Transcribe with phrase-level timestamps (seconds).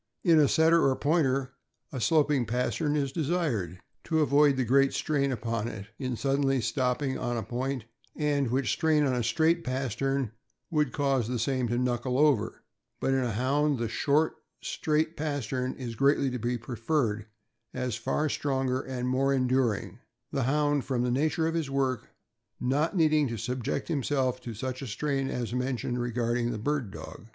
[0.23, 1.53] In a Setter or Pointer
[1.91, 7.19] a sloping pastern is desired, to avoid the great strain upon it in suddenly stopping
[7.19, 7.85] on a point,
[8.15, 10.31] and which strain on a straight pastern
[10.71, 12.63] would cause the same to knuckle over;
[12.99, 17.27] but in a Hound the short, straight pastern is greatly to be preferred,
[17.71, 19.99] as far stronger and more enduring;
[20.31, 22.09] the Hound, from the nature of his work,
[22.59, 27.27] not needing to subject himself to such a strain as mentioned regarding the bird dog.